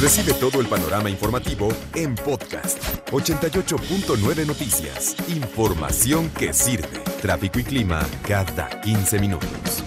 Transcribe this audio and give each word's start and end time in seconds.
Recibe 0.00 0.32
todo 0.32 0.62
el 0.62 0.66
panorama 0.66 1.10
informativo 1.10 1.68
en 1.94 2.14
podcast 2.14 2.82
88.9 3.10 4.46
Noticias. 4.46 5.14
Información 5.28 6.30
que 6.30 6.54
sirve. 6.54 7.00
Tráfico 7.20 7.58
y 7.58 7.64
clima 7.64 8.08
cada 8.26 8.80
15 8.80 9.18
minutos. 9.18 9.84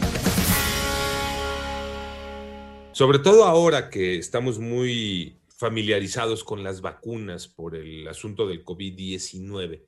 Sobre 2.91 3.17
todo 3.17 3.45
ahora 3.45 3.89
que 3.89 4.19
estamos 4.19 4.59
muy 4.59 5.39
familiarizados 5.47 6.43
con 6.43 6.63
las 6.63 6.81
vacunas 6.81 7.47
por 7.47 7.75
el 7.75 8.07
asunto 8.07 8.45
del 8.45 8.63
COVID-19 8.63 9.81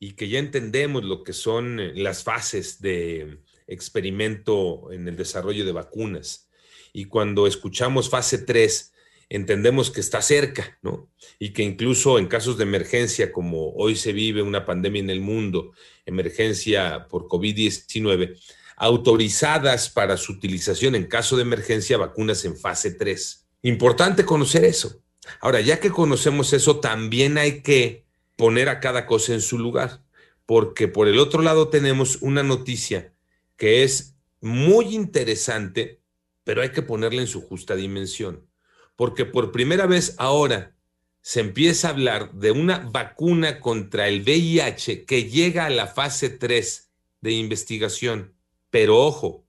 y 0.00 0.14
que 0.14 0.28
ya 0.28 0.40
entendemos 0.40 1.04
lo 1.04 1.22
que 1.22 1.32
son 1.32 1.78
eh, 1.78 1.92
las 1.94 2.24
fases 2.24 2.80
de 2.80 3.44
experimento 3.68 4.90
en 4.90 5.06
el 5.06 5.16
desarrollo 5.16 5.64
de 5.64 5.70
vacunas. 5.70 6.48
Y 6.92 7.04
cuando 7.04 7.46
escuchamos 7.46 8.10
fase 8.10 8.38
3, 8.38 8.94
entendemos 9.30 9.90
que 9.90 10.00
está 10.00 10.22
cerca, 10.22 10.78
¿no? 10.82 11.10
Y 11.38 11.52
que 11.52 11.62
incluso 11.62 12.18
en 12.18 12.26
casos 12.26 12.56
de 12.56 12.64
emergencia, 12.64 13.30
como 13.32 13.72
hoy 13.74 13.96
se 13.96 14.12
vive 14.12 14.42
una 14.42 14.64
pandemia 14.64 15.00
en 15.00 15.10
el 15.10 15.20
mundo, 15.20 15.72
emergencia 16.06 17.06
por 17.08 17.26
COVID-19, 17.28 18.38
autorizadas 18.76 19.90
para 19.90 20.16
su 20.16 20.32
utilización 20.32 20.94
en 20.94 21.06
caso 21.06 21.36
de 21.36 21.42
emergencia 21.42 21.98
vacunas 21.98 22.44
en 22.44 22.56
fase 22.56 22.92
3. 22.92 23.46
Importante 23.62 24.24
conocer 24.24 24.64
eso. 24.64 25.02
Ahora, 25.40 25.60
ya 25.60 25.78
que 25.80 25.90
conocemos 25.90 26.52
eso, 26.52 26.80
también 26.80 27.36
hay 27.36 27.60
que 27.60 28.06
poner 28.36 28.68
a 28.68 28.80
cada 28.80 29.04
cosa 29.04 29.34
en 29.34 29.40
su 29.40 29.58
lugar, 29.58 30.02
porque 30.46 30.88
por 30.88 31.08
el 31.08 31.18
otro 31.18 31.42
lado 31.42 31.68
tenemos 31.68 32.18
una 32.22 32.42
noticia 32.42 33.12
que 33.56 33.82
es 33.82 34.14
muy 34.40 34.94
interesante, 34.94 36.00
pero 36.44 36.62
hay 36.62 36.70
que 36.70 36.82
ponerla 36.82 37.20
en 37.20 37.26
su 37.26 37.42
justa 37.42 37.74
dimensión 37.74 38.47
porque 38.98 39.24
por 39.24 39.52
primera 39.52 39.86
vez 39.86 40.16
ahora 40.18 40.74
se 41.20 41.38
empieza 41.38 41.86
a 41.86 41.90
hablar 41.92 42.32
de 42.32 42.50
una 42.50 42.78
vacuna 42.78 43.60
contra 43.60 44.08
el 44.08 44.22
VIH 44.22 45.04
que 45.04 45.30
llega 45.30 45.66
a 45.66 45.70
la 45.70 45.86
fase 45.86 46.30
3 46.30 46.90
de 47.20 47.30
investigación. 47.30 48.34
Pero 48.70 48.98
ojo, 48.98 49.46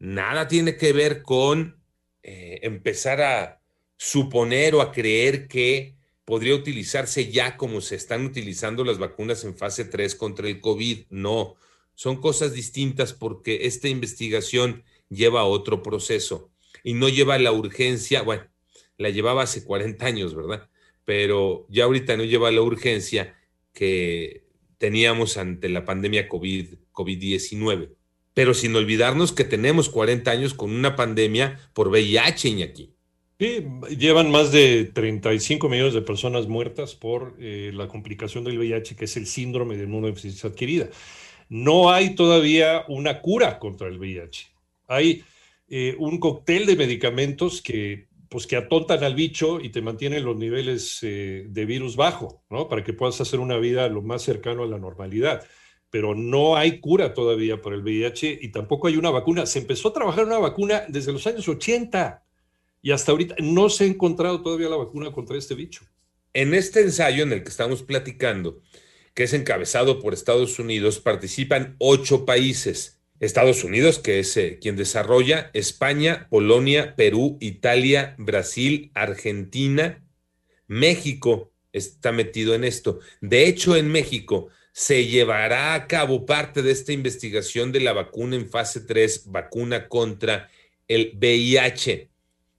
nada 0.00 0.48
tiene 0.48 0.76
que 0.76 0.92
ver 0.92 1.22
con 1.22 1.80
eh, 2.24 2.58
empezar 2.64 3.22
a 3.22 3.62
suponer 3.96 4.74
o 4.74 4.80
a 4.80 4.90
creer 4.90 5.46
que 5.46 5.94
podría 6.24 6.56
utilizarse 6.56 7.30
ya 7.30 7.56
como 7.56 7.80
se 7.80 7.94
están 7.94 8.26
utilizando 8.26 8.84
las 8.84 8.98
vacunas 8.98 9.44
en 9.44 9.56
fase 9.56 9.84
3 9.84 10.16
contra 10.16 10.48
el 10.48 10.60
COVID. 10.60 11.04
No, 11.08 11.54
son 11.94 12.20
cosas 12.20 12.52
distintas 12.52 13.12
porque 13.12 13.60
esta 13.62 13.86
investigación 13.86 14.82
lleva 15.08 15.42
a 15.42 15.44
otro 15.44 15.84
proceso 15.84 16.50
y 16.82 16.94
no 16.94 17.08
lleva 17.08 17.38
la 17.38 17.52
urgencia, 17.52 18.22
bueno, 18.22 18.50
la 19.02 19.10
llevaba 19.10 19.42
hace 19.42 19.64
40 19.64 20.06
años, 20.06 20.34
¿verdad? 20.34 20.68
Pero 21.04 21.66
ya 21.68 21.84
ahorita 21.84 22.16
no 22.16 22.24
lleva 22.24 22.50
la 22.50 22.62
urgencia 22.62 23.36
que 23.74 24.44
teníamos 24.78 25.36
ante 25.36 25.68
la 25.68 25.84
pandemia 25.84 26.28
COVID, 26.28 26.74
COVID-19. 26.92 27.90
Pero 28.34 28.54
sin 28.54 28.74
olvidarnos 28.74 29.32
que 29.32 29.44
tenemos 29.44 29.88
40 29.88 30.30
años 30.30 30.54
con 30.54 30.72
una 30.72 30.96
pandemia 30.96 31.58
por 31.74 31.88
VIH, 31.88 32.48
Iñaki. 32.48 32.94
Sí, 33.38 33.64
llevan 33.98 34.30
más 34.30 34.52
de 34.52 34.84
35 34.84 35.68
millones 35.68 35.94
de 35.94 36.02
personas 36.02 36.46
muertas 36.46 36.94
por 36.94 37.34
eh, 37.40 37.72
la 37.74 37.88
complicación 37.88 38.44
del 38.44 38.58
VIH, 38.58 38.94
que 38.94 39.06
es 39.06 39.16
el 39.16 39.26
síndrome 39.26 39.76
de 39.76 39.84
inmunodeficiencia 39.84 40.48
adquirida. 40.48 40.88
No 41.48 41.90
hay 41.90 42.14
todavía 42.14 42.84
una 42.88 43.20
cura 43.20 43.58
contra 43.58 43.88
el 43.88 43.98
VIH. 43.98 44.46
Hay 44.86 45.24
eh, 45.68 45.96
un 45.98 46.18
cóctel 46.18 46.66
de 46.66 46.76
medicamentos 46.76 47.60
que 47.62 48.06
pues 48.32 48.46
que 48.46 48.56
atontan 48.56 49.04
al 49.04 49.14
bicho 49.14 49.60
y 49.60 49.68
te 49.68 49.82
mantienen 49.82 50.24
los 50.24 50.34
niveles 50.38 51.00
eh, 51.02 51.44
de 51.50 51.66
virus 51.66 51.96
bajo, 51.96 52.42
¿no? 52.48 52.66
Para 52.66 52.82
que 52.82 52.94
puedas 52.94 53.20
hacer 53.20 53.40
una 53.40 53.58
vida 53.58 53.86
lo 53.88 54.00
más 54.00 54.22
cercano 54.22 54.62
a 54.62 54.66
la 54.66 54.78
normalidad. 54.78 55.46
Pero 55.90 56.14
no 56.14 56.56
hay 56.56 56.80
cura 56.80 57.12
todavía 57.12 57.60
para 57.60 57.76
el 57.76 57.82
VIH 57.82 58.38
y 58.40 58.50
tampoco 58.50 58.88
hay 58.88 58.96
una 58.96 59.10
vacuna. 59.10 59.44
Se 59.44 59.58
empezó 59.58 59.88
a 59.88 59.92
trabajar 59.92 60.24
una 60.24 60.38
vacuna 60.38 60.84
desde 60.88 61.12
los 61.12 61.26
años 61.26 61.46
80 61.46 62.24
y 62.80 62.90
hasta 62.92 63.12
ahorita 63.12 63.34
no 63.40 63.68
se 63.68 63.84
ha 63.84 63.88
encontrado 63.88 64.40
todavía 64.40 64.70
la 64.70 64.76
vacuna 64.76 65.12
contra 65.12 65.36
este 65.36 65.54
bicho. 65.54 65.84
En 66.32 66.54
este 66.54 66.80
ensayo 66.80 67.24
en 67.24 67.32
el 67.32 67.42
que 67.42 67.50
estamos 67.50 67.82
platicando, 67.82 68.62
que 69.12 69.24
es 69.24 69.34
encabezado 69.34 70.00
por 70.00 70.14
Estados 70.14 70.58
Unidos, 70.58 71.00
participan 71.00 71.76
ocho 71.78 72.24
países 72.24 73.01
Estados 73.22 73.62
Unidos, 73.62 74.00
que 74.00 74.18
es 74.18 74.36
eh, 74.36 74.58
quien 74.60 74.74
desarrolla, 74.74 75.48
España, 75.54 76.26
Polonia, 76.28 76.96
Perú, 76.96 77.38
Italia, 77.40 78.16
Brasil, 78.18 78.90
Argentina, 78.94 80.04
México 80.66 81.52
está 81.72 82.10
metido 82.10 82.56
en 82.56 82.64
esto. 82.64 82.98
De 83.20 83.46
hecho, 83.46 83.76
en 83.76 83.88
México 83.92 84.48
se 84.72 85.06
llevará 85.06 85.74
a 85.74 85.86
cabo 85.86 86.26
parte 86.26 86.62
de 86.62 86.72
esta 86.72 86.92
investigación 86.92 87.70
de 87.70 87.78
la 87.78 87.92
vacuna 87.92 88.34
en 88.34 88.50
fase 88.50 88.80
3, 88.80 89.30
vacuna 89.30 89.86
contra 89.86 90.50
el 90.88 91.12
VIH. 91.14 92.10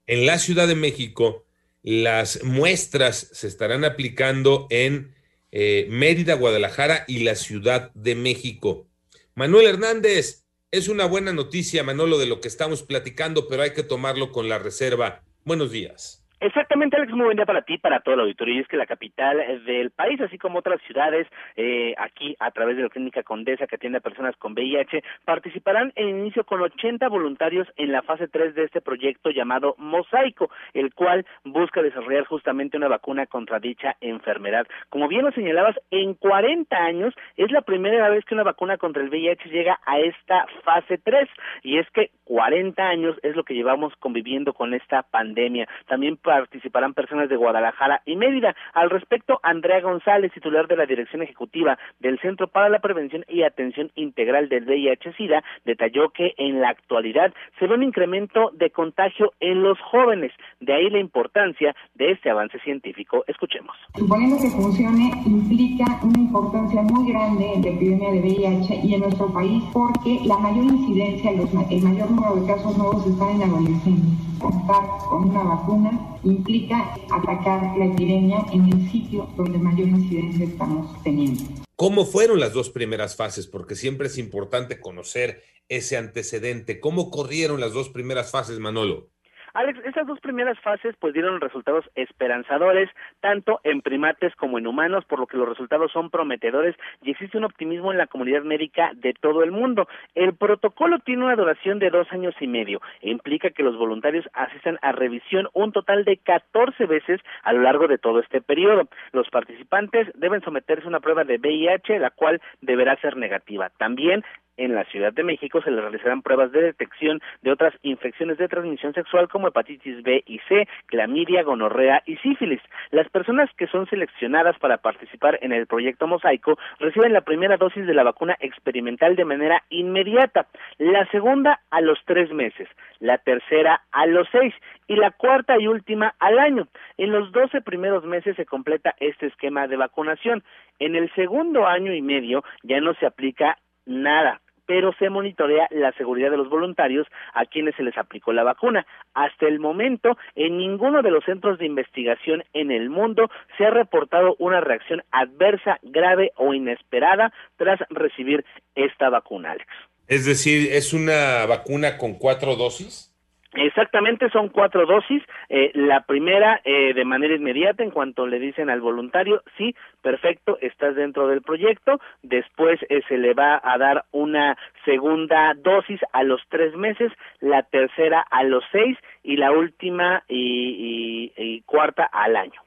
En 0.08 0.26
la 0.26 0.40
Ciudad 0.40 0.70
de 0.70 0.76
México, 0.76 1.46
las 1.82 2.42
muestras 2.42 3.28
se 3.34 3.48
estarán 3.48 3.84
aplicando 3.84 4.68
en 4.70 5.14
eh, 5.52 5.88
Mérida, 5.90 6.36
Guadalajara 6.36 7.04
y 7.06 7.20
la 7.20 7.36
Ciudad 7.36 7.92
de 7.96 8.16
México. 8.16 8.88
Manuel 9.36 9.68
Hernández, 9.68 10.43
es 10.74 10.88
una 10.88 11.06
buena 11.06 11.34
noticia, 11.34 11.84
Manolo, 11.84 12.18
de 12.18 12.26
lo 12.26 12.42
que 12.42 12.48
estamos 12.48 12.82
platicando, 12.82 13.48
pero 13.48 13.62
hay 13.62 13.74
que 13.74 13.84
tomarlo 13.84 14.32
con 14.32 14.50
la 14.50 14.58
reserva. 14.58 15.22
Buenos 15.46 15.70
días. 15.70 16.23
Exactamente, 16.44 16.98
Alex, 16.98 17.14
muy 17.14 17.24
buen 17.24 17.38
día 17.38 17.46
para 17.46 17.62
ti, 17.62 17.78
para 17.78 18.02
todo 18.02 18.16
el 18.16 18.20
auditorio. 18.20 18.56
Y 18.56 18.60
es 18.60 18.68
que 18.68 18.76
la 18.76 18.86
capital 18.86 19.38
del 19.66 19.92
país, 19.92 20.20
así 20.20 20.38
como 20.38 20.60
otras 20.60 20.82
ciudades, 20.82 21.26
eh, 21.56 21.96
aquí 21.98 22.36
a 22.38 22.52
través 22.52 22.76
de 22.76 22.84
la 22.84 22.90
Clínica 22.90 23.24
Condesa, 23.24 23.66
que 23.66 23.78
atiende 23.78 24.00
a 24.00 24.02
personas 24.02 24.36
con 24.36 24.52
VIH, 24.52 25.02
participarán 25.24 25.94
en 25.96 26.10
inicio 26.10 26.44
con 26.44 26.60
80 26.60 27.08
voluntarios 27.08 27.66
en 27.78 27.94
la 27.94 28.02
fase 28.02 28.28
3 28.28 28.56
de 28.56 28.66
este 28.66 28.82
proyecto 28.82 29.30
llamado 29.30 29.76
Mosaico, 29.78 30.52
el 30.74 30.94
cual 30.94 31.26
busca 31.46 31.82
desarrollar 31.82 32.26
justamente 32.26 32.76
una 32.76 32.90
vacuna 32.90 33.26
contra 33.26 33.62
dicha 33.62 33.96
enfermedad. 34.02 34.68
Como 34.90 35.08
bien 35.08 35.24
lo 35.24 35.32
señalabas, 35.32 35.80
en 35.92 36.14
40 36.14 36.76
años 36.76 37.14
es 37.38 37.52
la 37.54 37.62
primera 37.62 38.10
vez 38.10 38.26
que 38.26 38.34
una 38.34 38.44
vacuna 38.44 38.78
contra 38.78 39.02
el 39.02 39.10
VIH 39.10 39.48
llega 39.48 39.80
a 39.86 39.98
esta 40.00 40.46
fase 40.66 40.98
3. 40.98 41.30
Y 41.62 41.78
es 41.78 41.90
que 41.92 42.12
40 42.26 42.84
años 42.84 43.16
es 43.24 43.34
lo 43.38 43.46
que 43.46 43.54
llevamos 43.54 43.94
conviviendo 44.00 44.54
con 44.54 44.74
esta 44.74 45.04
pandemia. 45.04 45.70
También 45.88 46.18
participarán 46.40 46.94
personas 46.94 47.30
de 47.30 47.36
Guadalajara 47.36 48.02
y 48.06 48.16
Mérida. 48.16 48.56
Al 48.74 48.90
respecto, 48.90 49.40
Andrea 49.44 49.82
González, 49.82 50.32
titular 50.34 50.68
de 50.68 50.76
la 50.76 50.86
Dirección 50.86 51.22
Ejecutiva 51.22 51.78
del 52.00 52.20
Centro 52.20 52.48
para 52.48 52.70
la 52.70 52.80
Prevención 52.80 53.24
y 53.28 53.44
Atención 53.44 53.92
Integral 53.96 54.50
del 54.50 54.66
VIH-Sida, 54.66 55.44
detalló 55.66 56.10
que 56.10 56.34
en 56.38 56.60
la 56.62 56.70
actualidad 56.70 57.34
se 57.60 57.68
ve 57.68 57.76
un 57.76 57.84
incremento 57.84 58.52
de 58.54 58.72
contagio 58.72 59.34
en 59.40 59.62
los 59.64 59.80
jóvenes. 59.80 60.32
De 60.60 60.74
ahí 60.74 60.90
la 60.90 61.00
importancia 61.00 61.76
de 61.96 62.12
este 62.12 62.30
avance 62.30 62.60
científico. 62.60 63.24
Escuchemos. 63.28 63.76
Suponiendo 63.96 64.38
que 64.42 64.50
funcione, 64.50 65.12
implica 65.26 65.86
una 66.04 66.20
importancia 66.20 66.82
muy 66.82 67.12
grande 67.12 67.54
en 67.54 67.62
la 67.62 67.70
epidemia 67.70 68.12
de 68.12 68.20
VIH 68.22 68.76
y 68.84 68.96
en 68.96 69.02
nuestro 69.02 69.32
país 69.34 69.64
porque 69.72 70.20
la 70.26 70.38
mayor 70.38 70.66
incidencia, 70.66 71.32
el 71.32 71.84
mayor 71.84 72.12
número 72.12 72.36
de 72.36 72.48
casos 72.48 72.78
nuevos 72.78 73.06
están 73.06 73.30
en 73.30 73.44
adolescentes 73.44 74.23
contar 74.44 74.84
con 75.10 75.30
una 75.30 75.42
vacuna 75.42 76.20
implica 76.24 76.94
atacar 77.10 77.78
la 77.78 77.86
epidemia 77.86 78.46
en 78.52 78.66
el 78.66 78.92
sitio 78.92 79.30
donde 79.38 79.58
mayor 79.58 79.88
incidencia 79.88 80.46
estamos 80.46 81.02
teniendo. 81.04 81.44
¿Cómo 81.78 82.06
fueron 82.06 82.40
las 82.40 82.54
dos 82.54 82.70
primeras 82.70 83.16
fases? 83.16 83.48
Porque 83.48 83.76
siempre 83.76 84.08
es 84.08 84.18
importante 84.18 84.80
conocer 84.80 85.42
ese 85.70 85.98
antecedente. 85.98 86.80
¿Cómo 86.82 87.10
corrieron 87.10 87.62
las 87.62 87.74
dos 87.74 87.90
primeras 87.90 88.32
fases, 88.32 88.60
Manolo? 88.60 89.13
Alex, 89.54 89.80
estas 89.86 90.08
dos 90.08 90.20
primeras 90.20 90.60
fases 90.62 90.96
pues 91.00 91.14
dieron 91.14 91.40
resultados 91.40 91.86
esperanzadores 91.94 92.90
tanto 93.20 93.60
en 93.64 93.82
primates 93.82 94.36
como 94.36 94.58
en 94.58 94.66
humanos, 94.66 95.06
por 95.06 95.20
lo 95.20 95.28
que 95.28 95.38
los 95.38 95.48
resultados 95.48 95.92
son 95.92 96.10
prometedores 96.10 96.76
y 97.04 97.12
existe 97.12 97.38
un 97.38 97.44
optimismo 97.44 97.92
en 97.92 98.00
la 98.00 98.08
comunidad 98.08 98.42
médica 98.42 98.92
de 98.96 99.14
todo 99.14 99.44
el 99.44 99.52
mundo. 99.52 99.88
El 100.16 100.34
protocolo 100.34 100.98
tiene 101.00 101.26
una 101.26 101.36
duración 101.36 101.78
de 101.78 101.92
dos 101.92 102.12
años 102.12 102.34
y 102.40 102.48
medio 102.48 102.82
e 103.02 103.12
implica 103.12 103.52
que 103.52 103.62
los 103.62 103.78
voluntarios 103.78 104.28
asistan 104.34 104.80
a 104.82 104.92
revisión 104.92 105.48
un 105.54 105.72
total 105.72 106.04
de 106.04 106.18
14 106.18 106.88
veces 106.88 107.22
a 107.44 107.54
lo 107.54 107.62
largo 107.62 107.88
de 107.88 108.00
todo 108.00 108.22
este 108.22 108.42
periodo. 108.42 108.88
Los 109.12 109.30
participantes 109.30 110.08
deben 110.16 110.42
someterse 110.42 110.86
a 110.86 110.90
una 110.90 111.00
prueba 111.00 111.26
de 111.26 111.38
VIH, 111.38 112.00
la 112.00 112.10
cual 112.10 112.42
deberá 112.62 112.96
ser 113.02 113.18
negativa. 113.18 113.70
También 113.78 114.24
en 114.58 114.76
la 114.76 114.84
Ciudad 114.86 115.14
de 115.14 115.24
México 115.24 115.62
se 115.62 115.72
les 115.72 115.82
realizarán 115.82 116.22
pruebas 116.22 116.52
de 116.52 116.62
detección 116.62 117.22
de 117.42 117.52
otras 117.52 117.74
infecciones 117.82 118.38
de 118.38 118.48
transmisión 118.48 118.94
sexual 118.94 119.28
como 119.30 119.48
hepatitis 119.48 120.04
B 120.04 120.24
y 120.26 120.40
C, 120.48 120.68
clamidia, 120.86 121.44
gonorrea 121.44 122.04
y 122.06 122.18
sífilis. 122.18 122.62
Las 122.92 123.10
personas 123.10 123.50
que 123.58 123.68
son 123.68 123.88
seleccionadas 123.88 124.58
para 124.60 124.78
participar 124.78 125.40
en 125.42 125.52
el 125.52 125.68
proyecto 125.68 126.08
Mosaico 126.08 126.58
reciben 126.80 127.14
la 127.14 127.22
primera 127.22 127.58
dosis 127.58 127.86
de 127.86 127.94
la 127.94 128.04
vacuna 128.04 128.38
experimental 128.40 129.16
de 129.16 129.26
manera 129.26 129.64
inmediata, 129.70 130.48
la 130.78 131.06
segunda 131.08 131.62
a 131.72 131.82
los 131.82 132.00
tres 132.06 132.32
meses, 132.32 132.68
la 133.00 133.18
tercera 133.18 133.82
a 133.92 134.06
los 134.06 134.28
seis 134.32 134.54
y 134.88 134.96
la 134.96 135.12
cuarta 135.12 135.60
y 135.60 135.68
última 135.68 136.16
al 136.20 136.40
año. 136.40 136.68
En 136.98 137.12
los 137.12 137.32
doce 137.32 137.62
primeros 137.62 138.04
meses 138.06 138.36
se 138.36 138.46
completa 138.46 138.96
este 139.00 139.28
esquema 139.28 139.68
de 139.68 139.78
vacunación. 139.78 140.44
En 140.80 140.96
el 140.96 141.14
segundo 141.14 141.68
año 141.68 141.94
y 141.94 142.02
medio 142.02 142.44
ya 142.64 142.80
no 142.82 142.94
se 142.96 143.06
aplica 143.06 143.58
nada 143.86 144.43
pero 144.66 144.94
se 145.00 145.10
monitorea 145.10 145.68
la 145.72 145.92
seguridad 145.94 146.32
de 146.32 146.38
los 146.38 146.50
voluntarios 146.50 147.08
a 147.34 147.46
quienes 147.46 147.76
se 147.76 147.84
les 147.84 147.98
aplicó 147.98 148.34
la 148.34 148.44
vacuna. 148.44 148.86
Hasta 149.14 149.48
el 149.48 149.60
momento, 149.60 150.18
en 150.36 150.58
ninguno 150.58 151.02
de 151.02 151.12
los 151.12 151.24
centros 151.26 151.60
de 151.60 151.66
investigación 151.66 152.44
en 152.54 152.72
el 152.72 152.90
mundo 152.90 153.30
se 153.58 153.66
ha 153.66 153.70
reportado 153.70 154.36
una 154.40 154.62
reacción 154.62 155.04
adversa, 155.12 155.80
grave 155.82 156.32
o 156.36 156.54
inesperada 156.54 157.34
tras 157.58 157.80
recibir 157.90 158.46
esta 158.76 159.10
vacuna, 159.10 159.52
Alex. 159.52 159.68
Es 160.08 160.26
decir, 160.26 160.70
¿es 160.74 160.94
una 160.94 161.46
vacuna 161.46 161.98
con 161.98 162.16
cuatro 162.16 162.56
dosis? 162.56 163.13
Exactamente, 163.56 164.30
son 164.30 164.50
cuatro 164.50 164.86
dosis. 164.86 165.22
Eh, 165.50 165.72
la 165.76 166.02
primera 166.02 166.62
eh, 166.64 166.94
de 166.94 167.06
manera 167.06 167.36
inmediata, 167.36 167.84
en 167.84 167.92
cuanto 167.92 168.26
le 168.26 168.40
dicen 168.40 168.70
al 168.70 168.82
voluntario, 168.82 169.44
sí, 169.58 169.76
perfecto, 170.02 170.58
estás 170.62 170.96
dentro 170.96 171.28
del 171.28 171.42
proyecto. 171.42 172.00
Después 172.24 172.80
eh, 172.90 173.02
se 173.08 173.18
le 173.18 173.34
va 173.34 173.62
a 173.64 173.78
dar 173.78 174.06
una 174.12 174.58
segunda 174.86 175.54
dosis 175.56 176.00
a 176.14 176.24
los 176.24 176.42
tres 176.50 176.76
meses, 176.76 177.12
la 177.40 177.64
tercera 177.64 178.22
a 178.22 178.44
los 178.44 178.64
seis 178.72 178.98
y 179.24 179.38
la 179.38 179.52
última 179.52 180.24
y, 180.28 181.32
y 181.38 181.62
cuarta 181.62 182.06
al 182.12 182.36
año. 182.36 182.60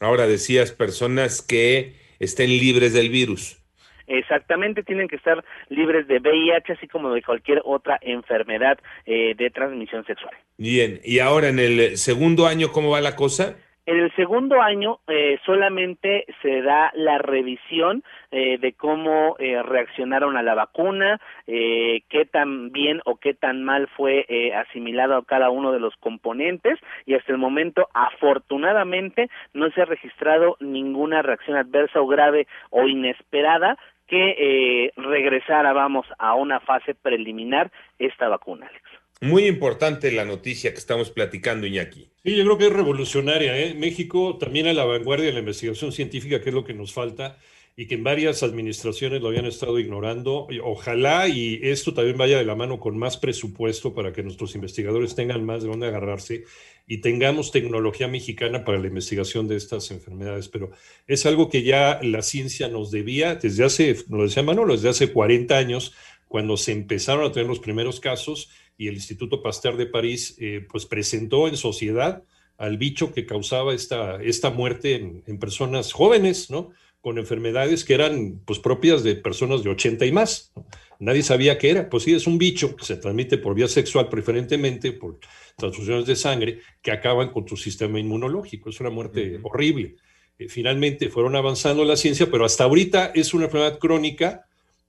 Ahora 0.00 0.26
decías 0.26 0.72
personas 0.72 1.40
que 1.42 1.94
estén 2.20 2.50
libres 2.50 2.92
del 2.92 3.10
virus. 3.10 3.63
Exactamente, 4.06 4.82
tienen 4.82 5.08
que 5.08 5.16
estar 5.16 5.44
libres 5.68 6.06
de 6.06 6.18
VIH, 6.18 6.74
así 6.74 6.88
como 6.88 7.12
de 7.12 7.22
cualquier 7.22 7.62
otra 7.64 7.98
enfermedad 8.02 8.78
eh, 9.06 9.34
de 9.36 9.50
transmisión 9.50 10.04
sexual. 10.04 10.34
Bien, 10.56 11.00
y 11.04 11.18
ahora 11.18 11.48
en 11.48 11.58
el 11.58 11.96
segundo 11.96 12.46
año, 12.46 12.72
¿cómo 12.72 12.90
va 12.90 13.00
la 13.00 13.16
cosa? 13.16 13.56
En 13.86 13.98
el 13.98 14.10
segundo 14.16 14.62
año 14.62 15.00
eh, 15.08 15.38
solamente 15.44 16.24
se 16.40 16.62
da 16.62 16.90
la 16.94 17.18
revisión 17.18 18.02
eh, 18.30 18.56
de 18.56 18.72
cómo 18.72 19.36
eh, 19.38 19.62
reaccionaron 19.62 20.38
a 20.38 20.42
la 20.42 20.54
vacuna, 20.54 21.20
eh, 21.46 22.00
qué 22.08 22.24
tan 22.24 22.72
bien 22.72 23.02
o 23.04 23.16
qué 23.16 23.34
tan 23.34 23.62
mal 23.62 23.88
fue 23.94 24.24
eh, 24.30 24.54
asimilado 24.54 25.16
a 25.16 25.24
cada 25.26 25.50
uno 25.50 25.70
de 25.70 25.80
los 25.80 25.94
componentes 25.96 26.78
y 27.04 27.14
hasta 27.14 27.32
el 27.32 27.36
momento 27.36 27.88
afortunadamente 27.92 29.28
no 29.52 29.70
se 29.72 29.82
ha 29.82 29.84
registrado 29.84 30.56
ninguna 30.60 31.20
reacción 31.20 31.58
adversa 31.58 32.00
o 32.00 32.06
grave 32.06 32.46
o 32.70 32.88
inesperada 32.88 33.76
que 34.06 34.34
eh, 34.86 34.92
regresara, 34.96 35.72
vamos, 35.72 36.06
a 36.18 36.34
una 36.34 36.60
fase 36.60 36.94
preliminar 36.94 37.70
esta 37.98 38.28
vacuna, 38.28 38.66
Alex. 38.66 38.82
Muy 39.20 39.46
importante 39.46 40.12
la 40.12 40.24
noticia 40.24 40.72
que 40.72 40.78
estamos 40.78 41.10
platicando, 41.10 41.66
Iñaki. 41.66 42.10
Sí, 42.24 42.36
yo 42.36 42.44
creo 42.44 42.58
que 42.58 42.66
es 42.66 42.72
revolucionaria. 42.72 43.56
¿eh? 43.56 43.74
México 43.74 44.36
también 44.38 44.66
a 44.66 44.72
la 44.72 44.84
vanguardia 44.84 45.26
de 45.26 45.32
la 45.32 45.38
investigación 45.38 45.92
científica, 45.92 46.40
que 46.40 46.50
es 46.50 46.54
lo 46.54 46.64
que 46.64 46.74
nos 46.74 46.92
falta 46.92 47.38
y 47.76 47.86
que 47.86 47.96
en 47.96 48.04
varias 48.04 48.42
administraciones 48.42 49.20
lo 49.20 49.28
habían 49.28 49.46
estado 49.46 49.78
ignorando. 49.78 50.46
Ojalá 50.62 51.28
y 51.28 51.58
esto 51.62 51.92
también 51.92 52.16
vaya 52.16 52.38
de 52.38 52.44
la 52.44 52.54
mano 52.54 52.78
con 52.78 52.96
más 52.96 53.16
presupuesto 53.16 53.94
para 53.94 54.12
que 54.12 54.22
nuestros 54.22 54.54
investigadores 54.54 55.14
tengan 55.14 55.44
más 55.44 55.62
de 55.62 55.68
dónde 55.68 55.88
agarrarse 55.88 56.44
y 56.86 56.98
tengamos 56.98 57.50
tecnología 57.50 58.06
mexicana 58.06 58.64
para 58.64 58.78
la 58.78 58.86
investigación 58.86 59.48
de 59.48 59.56
estas 59.56 59.90
enfermedades. 59.90 60.48
Pero 60.48 60.70
es 61.06 61.26
algo 61.26 61.48
que 61.48 61.62
ya 61.62 61.98
la 62.02 62.22
ciencia 62.22 62.68
nos 62.68 62.90
debía 62.90 63.34
desde 63.34 63.64
hace, 63.64 63.96
nos 64.08 64.28
decía 64.28 64.42
Manolo, 64.42 64.74
desde 64.74 64.90
hace 64.90 65.12
40 65.12 65.56
años, 65.56 65.94
cuando 66.28 66.56
se 66.56 66.72
empezaron 66.72 67.24
a 67.24 67.32
tener 67.32 67.48
los 67.48 67.60
primeros 67.60 68.00
casos 68.00 68.50
y 68.76 68.88
el 68.88 68.94
Instituto 68.94 69.42
Pasteur 69.42 69.76
de 69.76 69.86
París 69.86 70.36
eh, 70.40 70.66
pues 70.68 70.86
presentó 70.86 71.48
en 71.48 71.56
sociedad 71.56 72.22
al 72.56 72.78
bicho 72.78 73.12
que 73.12 73.26
causaba 73.26 73.74
esta, 73.74 74.22
esta 74.22 74.50
muerte 74.50 75.22
en, 75.26 75.38
personas 75.38 75.92
jóvenes, 75.92 76.50
¿no? 76.50 76.70
Con 77.04 77.18
enfermedades 77.18 77.84
que 77.84 77.92
eran 77.92 78.40
pues 78.46 78.58
propias 78.58 79.02
de 79.02 79.14
personas 79.14 79.62
de 79.62 79.68
80 79.68 80.06
y 80.06 80.12
más. 80.12 80.54
Nadie 80.98 81.22
sabía 81.22 81.58
qué 81.58 81.68
era. 81.68 81.90
Pues 81.90 82.04
sí, 82.04 82.14
es 82.14 82.26
un 82.26 82.38
bicho 82.38 82.74
que 82.74 82.86
se 82.86 82.96
transmite 82.96 83.36
por 83.36 83.54
vía 83.54 83.68
sexual 83.68 84.08
preferentemente, 84.08 84.92
por 84.92 85.18
transfusiones 85.58 86.06
de 86.06 86.16
sangre, 86.16 86.60
que 86.80 86.92
acaban 86.92 87.30
con 87.30 87.44
tu 87.44 87.58
sistema 87.58 88.00
inmunológico. 88.00 88.70
Es 88.70 88.80
una 88.80 88.88
muerte 88.88 89.36
uh 89.36 89.38
-huh. 89.38 89.40
horrible. 89.42 89.96
Eh, 90.38 90.48
finalmente 90.48 91.10
fueron 91.10 91.36
avanzando 91.36 91.84
la 91.84 91.98
ciencia, 91.98 92.30
pero 92.30 92.46
hasta 92.46 92.64
ahorita 92.64 93.12
es 93.14 93.34
una 93.34 93.44
enfermedad 93.44 93.78
crónica, 93.78 94.46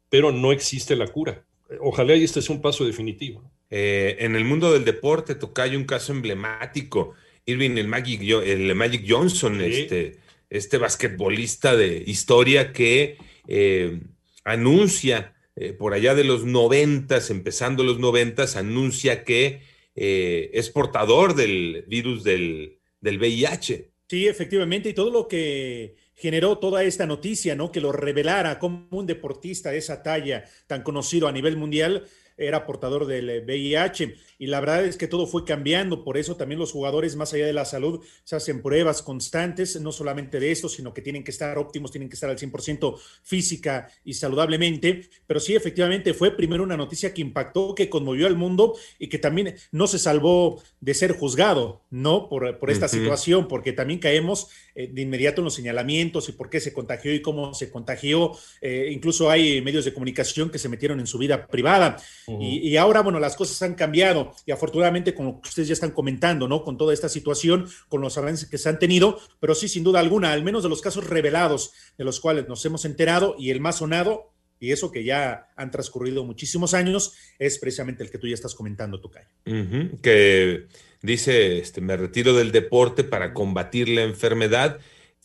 pero 0.09 0.31
no 0.31 0.53
existe 0.53 0.95
la 0.95 1.07
cura. 1.07 1.43
Ojalá 1.81 2.15
y 2.15 2.23
este 2.23 2.41
sea 2.41 2.55
un 2.55 2.61
paso 2.61 2.85
definitivo. 2.85 3.43
Eh, 3.69 4.15
en 4.19 4.37
el 4.37 4.45
mundo 4.45 4.71
del 4.71 4.85
deporte, 4.85 5.35
hay 5.57 5.75
un 5.75 5.83
caso 5.83 6.13
emblemático. 6.13 7.13
Irving, 7.45 7.77
el 7.77 7.89
Magic, 7.89 8.21
el 8.21 8.73
Magic 8.73 9.03
Johnson, 9.05 9.59
sí. 9.59 9.65
este, 9.65 10.24
este 10.49 10.77
basquetbolista 10.77 11.75
de 11.75 12.03
historia 12.05 12.73
que 12.73 13.17
eh, 13.47 14.01
anuncia 14.43 15.35
eh, 15.55 15.73
por 15.73 15.93
allá 15.93 16.15
de 16.15 16.23
los 16.23 16.45
noventas, 16.45 17.29
empezando 17.29 17.83
los 17.83 17.99
noventas, 17.99 18.55
anuncia 18.55 19.23
que 19.23 19.61
eh, 19.95 20.51
es 20.53 20.69
portador 20.69 21.35
del 21.35 21.85
virus 21.87 22.23
del, 22.23 22.79
del 22.99 23.17
VIH. 23.17 23.91
Sí, 24.09 24.27
efectivamente, 24.27 24.89
y 24.89 24.93
todo 24.93 25.09
lo 25.09 25.27
que 25.27 25.95
generó 26.13 26.57
toda 26.57 26.83
esta 26.83 27.05
noticia, 27.05 27.55
¿no? 27.55 27.71
Que 27.71 27.81
lo 27.81 27.91
revelara 27.91 28.59
como 28.59 28.87
un 28.91 29.05
deportista 29.05 29.71
de 29.71 29.77
esa 29.77 30.03
talla 30.03 30.45
tan 30.67 30.83
conocido 30.83 31.27
a 31.27 31.31
nivel 31.31 31.57
mundial, 31.57 32.05
era 32.37 32.65
portador 32.65 33.05
del 33.05 33.43
VIH 33.45 34.15
y 34.37 34.47
la 34.47 34.59
verdad 34.59 34.85
es 34.85 34.97
que 34.97 35.07
todo 35.07 35.27
fue 35.27 35.45
cambiando, 35.45 36.03
por 36.03 36.17
eso 36.17 36.35
también 36.35 36.59
los 36.59 36.71
jugadores 36.71 37.15
más 37.15 37.33
allá 37.33 37.45
de 37.45 37.53
la 37.53 37.65
salud 37.65 38.03
se 38.23 38.35
hacen 38.35 38.61
pruebas 38.61 39.01
constantes, 39.01 39.79
no 39.79 39.91
solamente 39.91 40.39
de 40.39 40.51
esto, 40.51 40.67
sino 40.67 40.93
que 40.93 41.01
tienen 41.01 41.23
que 41.23 41.31
estar 41.31 41.57
óptimos, 41.57 41.91
tienen 41.91 42.09
que 42.09 42.15
estar 42.15 42.29
al 42.29 42.37
100% 42.37 42.99
física 43.23 43.89
y 44.03 44.13
saludablemente, 44.13 45.09
pero 45.25 45.39
sí 45.39 45.55
efectivamente 45.55 46.13
fue 46.13 46.35
primero 46.35 46.63
una 46.63 46.77
noticia 46.77 47.13
que 47.13 47.21
impactó, 47.21 47.73
que 47.75 47.89
conmovió 47.89 48.27
al 48.27 48.35
mundo 48.35 48.75
y 48.99 49.07
que 49.07 49.17
también 49.19 49.55
no 49.71 49.87
se 49.87 49.99
salvó 49.99 50.61
de 50.81 50.93
ser 50.93 51.13
juzgado, 51.13 51.83
¿no? 51.89 52.27
Por, 52.27 52.59
por 52.59 52.69
esta 52.69 52.85
uh 52.85 52.89
-huh. 52.89 52.91
situación, 52.91 53.47
porque 53.47 53.73
también 53.73 53.99
caemos 53.99 54.49
eh, 54.75 54.89
de 54.91 55.01
inmediato 55.01 55.41
en 55.41 55.45
los 55.45 55.53
señalamientos 55.53 56.27
y 56.29 56.33
por 56.33 56.49
qué 56.49 56.59
se 56.59 56.73
contagió 56.73 57.13
y 57.13 57.21
cómo 57.21 57.53
se 57.53 57.71
contagió, 57.71 58.33
eh, 58.61 58.89
incluso 58.91 59.29
hay 59.29 59.61
medios 59.61 59.85
de 59.85 59.93
comunicación 59.93 60.49
que 60.49 60.59
se 60.59 60.67
metieron 60.67 60.99
en 60.99 61.07
su 61.07 61.17
vida 61.17 61.47
privada. 61.47 61.97
Uh 62.27 62.33
-huh. 62.33 62.43
y, 62.43 62.69
y, 62.69 62.77
ahora, 62.77 63.01
bueno, 63.01 63.19
las 63.19 63.35
cosas 63.35 63.61
han 63.61 63.75
cambiado 63.75 64.33
y 64.45 64.51
afortunadamente, 64.51 65.15
como 65.15 65.41
ustedes 65.43 65.69
ya 65.69 65.73
están 65.73 65.91
comentando, 65.91 66.47
¿no? 66.47 66.63
Con 66.63 66.77
toda 66.77 66.93
esta 66.93 67.09
situación, 67.09 67.69
con 67.87 68.01
los 68.01 68.17
avances 68.17 68.49
que 68.49 68.57
se 68.57 68.69
han 68.69 68.77
tenido, 68.77 69.19
pero 69.39 69.55
sí, 69.55 69.67
sin 69.67 69.83
duda 69.83 69.99
alguna, 69.99 70.33
al 70.33 70.43
menos 70.43 70.63
de 70.63 70.69
los 70.69 70.81
casos 70.81 71.07
revelados 71.07 71.71
de 71.97 72.03
los 72.03 72.19
cuales 72.19 72.47
nos 72.47 72.65
hemos 72.65 72.85
enterado 72.85 73.35
y 73.39 73.51
el 73.51 73.61
más 73.61 73.77
sonado, 73.77 74.34
y 74.59 74.71
eso 74.71 74.91
que 74.91 75.03
ya 75.03 75.47
han 75.55 75.71
transcurrido 75.71 76.23
muchísimos 76.23 76.73
años, 76.73 77.13
es 77.39 77.59
precisamente 77.59 78.03
el 78.03 78.09
que 78.09 78.17
tú 78.17 78.27
ya 78.27 78.33
estás 78.33 78.55
comentando, 78.55 78.99
Tocayo. 78.99 79.27
Uh 79.45 79.51
-huh. 79.51 80.01
Que 80.01 80.67
dice, 81.01 81.59
este, 81.59 81.81
me 81.81 81.97
retiro 81.97 82.33
del 82.33 82.51
deporte 82.51 83.03
para 83.03 83.33
combatir 83.33 83.89
la 83.89 84.03
enfermedad. 84.03 84.79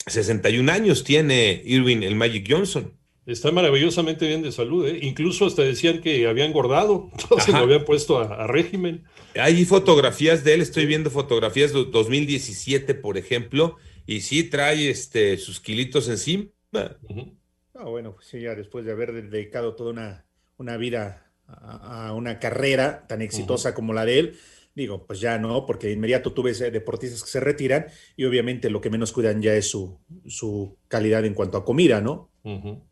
61 0.07 0.71
años 0.73 1.05
tiene 1.05 1.63
Irwin 1.65 2.03
el 2.03 2.17
Magic 2.17 2.47
Johnson. 2.49 2.93
Está 3.27 3.53
maravillosamente 3.53 4.27
bien 4.27 4.43
de 4.43 4.51
salud, 4.51 4.89
¿eh? 4.89 4.99
incluso 5.03 5.47
hasta 5.47 5.63
decían 5.63 6.01
que 6.01 6.27
había 6.27 6.47
engordado, 6.47 7.11
se 7.45 7.53
lo 7.53 7.59
habían 7.59 7.85
puesto 7.85 8.19
a, 8.19 8.45
a, 8.45 8.47
régimen. 8.47 9.05
Hay 9.37 9.65
fotografías 9.67 10.43
de 10.43 10.55
él, 10.55 10.63
estoy 10.63 10.87
viendo 10.87 11.11
fotografías 11.11 11.73
de 11.73 11.85
2017, 11.85 12.95
por 12.95 13.19
ejemplo, 13.19 13.77
y 14.07 14.23
sí 14.23 14.43
trae 14.43 14.91
este, 14.91 15.37
sus 15.37 15.61
kilitos 15.61 16.09
encima. 16.09 16.47
Uh 16.73 16.79
-huh. 17.09 17.40
Ah, 17.81 17.89
bueno, 17.89 18.15
pues 18.15 18.27
sí, 18.27 18.41
ya 18.41 18.55
después 18.55 18.85
de 18.85 18.93
haber 18.93 19.13
dedicado 19.31 19.75
toda 19.75 19.91
una, 19.91 20.25
una 20.57 20.77
vida 20.77 21.31
a, 21.47 22.09
a, 22.09 22.15
una 22.15 22.39
carrera 22.39 23.07
tan 23.09 23.23
exitosa 23.23 23.71
uh 23.71 23.73
-huh. 23.73 23.75
como 23.77 23.93
la 23.93 24.05
de 24.05 24.19
él, 24.19 24.37
digo, 24.75 25.07
pues 25.07 25.21
ya 25.21 25.39
no, 25.39 25.67
porque 25.67 25.89
de 25.89 25.95
inmediato 25.95 26.33
tú 26.33 26.43
ves 26.43 26.59
deportistas 26.59 27.23
que 27.23 27.31
se 27.31 27.41
retiran 27.41 27.87
y 28.17 28.25
obviamente 28.25 28.71
lo 28.71 28.81
que 28.81 28.91
menos 28.91 29.13
cuidan 29.13 29.43
ya 29.43 29.55
es 29.55 29.69
su, 29.69 29.99
su 30.27 30.77
calidad 30.89 31.25
en 31.25 31.35
cuanto 31.35 31.59
a 31.59 31.65
comida, 31.65 32.01
¿no? 32.01 32.31
Uh 32.45 32.51
-huh. 32.51 32.83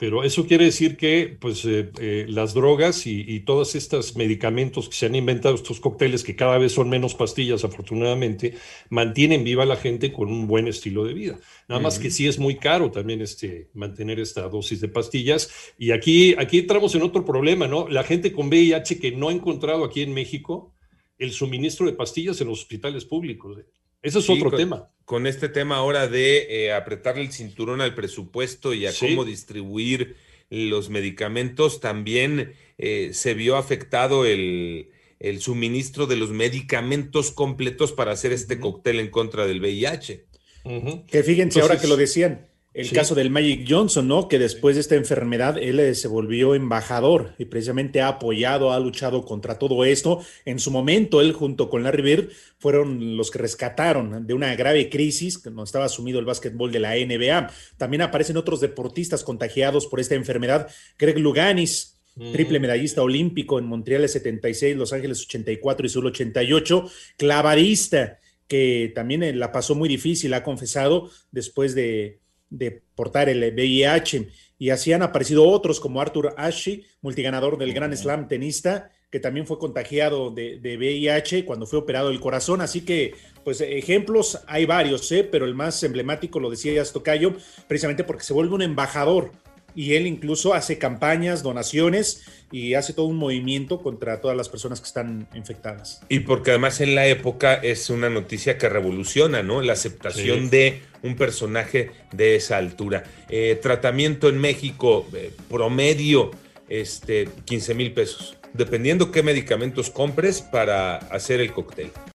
Pero 0.00 0.24
eso 0.24 0.46
quiere 0.46 0.64
decir 0.64 0.96
que 0.96 1.36
pues, 1.38 1.62
eh, 1.66 1.90
eh, 2.00 2.24
las 2.26 2.54
drogas 2.54 3.06
y, 3.06 3.20
y, 3.20 3.40
todos 3.40 3.74
estos 3.74 4.16
medicamentos 4.16 4.88
que 4.88 4.94
se 4.94 5.04
han 5.04 5.14
inventado, 5.14 5.54
estos 5.54 5.78
cócteles 5.78 6.24
que 6.24 6.34
cada 6.34 6.56
vez 6.56 6.72
son 6.72 6.88
menos 6.88 7.14
pastillas, 7.14 7.64
afortunadamente, 7.64 8.54
mantienen 8.88 9.44
viva 9.44 9.64
a 9.64 9.66
la 9.66 9.76
gente 9.76 10.10
con 10.10 10.28
un 10.28 10.46
buen 10.46 10.68
estilo 10.68 11.04
de 11.04 11.12
vida. 11.12 11.38
Nada 11.68 11.82
más 11.82 11.98
que 11.98 12.10
sí 12.10 12.26
es 12.26 12.38
muy 12.38 12.56
caro 12.56 12.90
también 12.90 13.20
este, 13.20 13.68
mantener 13.74 14.18
esta 14.20 14.48
dosis 14.48 14.80
de 14.80 14.88
pastillas. 14.88 15.50
Y 15.76 15.90
aquí, 15.90 16.34
aquí 16.38 16.60
entramos 16.60 16.94
en 16.94 17.02
otro 17.02 17.26
problema, 17.26 17.68
¿no? 17.68 17.86
La 17.86 18.02
gente 18.02 18.32
con 18.32 18.48
VIH 18.48 18.98
que 19.00 19.12
no 19.12 19.28
ha 19.28 19.32
encontrado 19.32 19.84
aquí 19.84 20.00
en 20.00 20.14
México 20.14 20.74
el 21.18 21.32
suministro 21.32 21.84
de 21.84 21.92
pastillas 21.92 22.40
en 22.40 22.48
los 22.48 22.60
hospitales 22.60 23.04
públicos. 23.04 23.58
Ese 24.02 24.18
es 24.20 24.30
otro 24.30 24.50
con, 24.50 24.58
tema. 24.58 24.88
Con 25.04 25.26
este 25.26 25.48
tema 25.48 25.76
ahora 25.76 26.08
de 26.08 26.66
eh, 26.66 26.72
apretarle 26.72 27.22
el 27.22 27.32
cinturón 27.32 27.80
al 27.80 27.94
presupuesto 27.94 28.72
y 28.74 28.86
a 28.86 28.92
sí. 28.92 29.08
cómo 29.08 29.24
distribuir 29.24 30.16
los 30.48 30.90
medicamentos, 30.90 31.80
también 31.80 32.54
eh, 32.78 33.10
se 33.12 33.34
vio 33.34 33.56
afectado 33.56 34.26
el, 34.26 34.90
el, 35.20 35.40
suministro 35.40 36.06
de 36.06 36.16
los 36.16 36.30
medicamentos 36.30 37.30
completos 37.30 37.92
para 37.92 38.12
hacer 38.12 38.32
este 38.32 38.54
uh 38.54 38.58
-huh. 38.58 38.60
cóctel 38.62 39.00
en 39.00 39.10
contra 39.10 39.46
del 39.46 39.60
VIH. 39.60 40.24
Uh 40.64 40.70
-huh. 40.70 41.06
Que 41.06 41.22
fíjense 41.22 41.58
Entonces, 41.58 41.62
ahora 41.62 41.80
que 41.80 41.86
lo 41.86 41.96
decían, 41.96 42.49
el 42.72 42.86
sí. 42.86 42.94
caso 42.94 43.14
del 43.14 43.30
Magic 43.30 43.66
Johnson, 43.68 44.06
¿no? 44.06 44.28
Que 44.28 44.38
después 44.38 44.76
de 44.76 44.80
esta 44.80 44.94
enfermedad 44.94 45.58
él 45.58 45.80
eh, 45.80 45.94
se 45.94 46.06
volvió 46.06 46.54
embajador 46.54 47.34
y 47.38 47.46
precisamente 47.46 48.00
ha 48.00 48.08
apoyado, 48.08 48.72
ha 48.72 48.78
luchado 48.78 49.24
contra 49.24 49.58
todo 49.58 49.84
esto. 49.84 50.24
En 50.44 50.58
su 50.60 50.70
momento, 50.70 51.20
él 51.20 51.32
junto 51.32 51.68
con 51.68 51.82
Larry 51.82 52.02
Bird 52.02 52.28
fueron 52.58 53.16
los 53.16 53.30
que 53.30 53.38
rescataron 53.38 54.26
de 54.26 54.34
una 54.34 54.54
grave 54.54 54.88
crisis 54.88 55.38
que 55.38 55.50
no 55.50 55.64
estaba 55.64 55.88
sumido 55.88 56.20
el 56.20 56.26
básquetbol 56.26 56.70
de 56.70 56.80
la 56.80 56.94
NBA. 56.94 57.50
También 57.76 58.02
aparecen 58.02 58.36
otros 58.36 58.60
deportistas 58.60 59.24
contagiados 59.24 59.86
por 59.86 59.98
esta 59.98 60.14
enfermedad. 60.14 60.68
Greg 60.98 61.18
Luganis, 61.18 61.96
Mm. 62.16 62.32
triple 62.32 62.58
medallista 62.58 63.02
olímpico 63.02 63.58
en 63.58 63.66
Montreal 63.66 64.08
76, 64.08 64.76
Los 64.76 64.92
Ángeles 64.92 65.24
84 65.24 65.86
y 65.86 65.88
Sur 65.88 66.06
88, 66.06 66.90
clavadista 67.16 68.18
que 68.48 68.90
también 68.96 69.22
eh, 69.22 69.32
la 69.32 69.52
pasó 69.52 69.76
muy 69.76 69.88
difícil, 69.88 70.34
ha 70.34 70.42
confesado 70.42 71.08
después 71.30 71.74
de, 71.76 72.18
de 72.50 72.82
portar 72.94 73.28
el 73.28 73.54
VIH. 73.54 74.28
Y 74.58 74.70
así 74.70 74.92
han 74.92 75.02
aparecido 75.02 75.48
otros 75.48 75.80
como 75.80 76.00
Arthur 76.00 76.34
Ashe, 76.36 76.84
multiganador 77.00 77.56
del 77.56 77.72
Grand 77.72 77.94
Slam 77.94 78.28
tenista, 78.28 78.90
que 79.10 79.18
también 79.18 79.46
fue 79.46 79.58
contagiado 79.58 80.30
de, 80.30 80.58
de, 80.58 80.76
VIH 80.76 81.44
cuando 81.44 81.66
fue 81.66 81.78
operado 81.78 82.10
el 82.10 82.20
corazón. 82.20 82.60
Así 82.60 82.82
que, 82.82 83.14
pues, 83.42 83.60
ejemplos 83.60 84.40
hay 84.46 84.66
varios, 84.66 85.10
¿eh? 85.12 85.24
pero 85.24 85.46
el 85.46 85.54
más 85.54 85.82
emblemático 85.82 86.38
lo 86.38 86.50
decía 86.50 86.84
Tocayo, 86.84 87.34
precisamente 87.66 88.04
porque 88.04 88.22
se 88.22 88.32
vuelve 88.32 88.54
un 88.54 88.62
embajador 88.62 89.32
y 89.74 89.94
él 89.94 90.06
incluso 90.06 90.54
hace 90.54 90.78
campañas, 90.78 91.42
donaciones 91.42 92.22
y 92.52 92.74
hace 92.74 92.92
todo 92.92 93.06
un 93.06 93.16
movimiento 93.16 93.80
contra 93.82 94.20
todas 94.20 94.36
las 94.36 94.48
personas 94.48 94.80
que 94.80 94.86
están 94.86 95.28
infectadas. 95.34 96.02
Y 96.08 96.20
porque 96.20 96.50
además 96.50 96.80
en 96.80 96.94
la 96.94 97.06
época 97.06 97.54
es 97.54 97.90
una 97.90 98.10
noticia 98.10 98.58
que 98.58 98.68
revoluciona, 98.68 99.42
¿no? 99.42 99.62
La 99.62 99.74
aceptación 99.74 100.44
sí. 100.44 100.48
de 100.48 100.82
un 101.02 101.16
personaje 101.16 101.90
de 102.12 102.36
esa 102.36 102.56
altura. 102.56 103.04
Eh, 103.28 103.58
tratamiento 103.60 104.28
en 104.28 104.38
México, 104.38 105.06
eh, 105.14 105.32
promedio, 105.48 106.30
este, 106.68 107.28
15 107.44 107.74
mil 107.74 107.92
pesos, 107.92 108.36
dependiendo 108.52 109.10
qué 109.12 109.22
medicamentos 109.22 109.90
compres 109.90 110.40
para 110.42 110.96
hacer 110.96 111.40
el 111.40 111.52
cóctel. 111.52 111.90